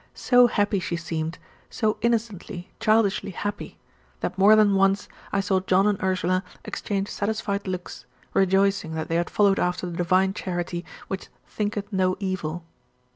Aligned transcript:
So 0.15 0.47
happy 0.47 0.79
she 0.79 0.95
seemed, 0.95 1.37
so 1.69 1.97
innocently, 2.01 2.71
childishly 2.79 3.29
happy; 3.29 3.77
that 4.21 4.35
more 4.35 4.55
than 4.55 4.73
once 4.73 5.07
I 5.31 5.41
saw 5.41 5.59
John 5.59 5.85
and 5.85 6.01
Ursula 6.01 6.43
exchange 6.65 7.07
satisfied 7.07 7.67
looks, 7.67 8.07
rejoicing 8.33 8.95
that 8.95 9.09
they 9.09 9.15
had 9.17 9.29
followed 9.29 9.59
after 9.59 9.85
the 9.85 9.95
divine 9.97 10.33
charity 10.33 10.83
which 11.07 11.27
"thinketh 11.45 11.93
no 11.93 12.17
evil." 12.19 12.63